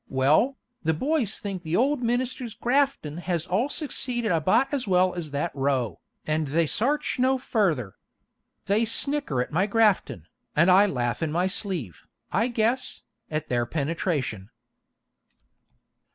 Well, 0.09 0.57
the 0.81 0.95
boys 0.95 1.37
think 1.37 1.61
the 1.61 1.75
old 1.75 2.01
minister's 2.01 2.55
graftin' 2.55 3.19
has 3.19 3.45
all 3.45 3.69
succeeded 3.69 4.31
about 4.31 4.73
as 4.73 4.87
well 4.87 5.13
as 5.13 5.29
that 5.29 5.53
row, 5.55 5.99
and 6.25 6.47
they 6.47 6.65
sarch 6.65 7.19
no 7.19 7.37
further. 7.37 7.93
They 8.65 8.83
snicker 8.83 9.43
at 9.43 9.51
my 9.51 9.67
graftin', 9.67 10.23
and 10.55 10.71
I 10.71 10.87
laugh 10.87 11.21
in 11.21 11.31
my 11.31 11.45
sleeve, 11.45 12.07
I 12.31 12.47
guess, 12.47 13.03
at 13.29 13.47
their 13.47 13.67
penetration.' 13.67 14.49